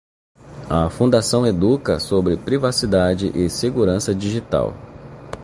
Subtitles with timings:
[0.67, 4.73] A fundação educa sobre privacidade e segurança digital.